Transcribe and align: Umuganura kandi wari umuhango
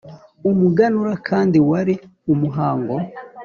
Umuganura 0.49 1.13
kandi 1.27 1.57
wari 1.69 1.93
umuhango 2.31 2.95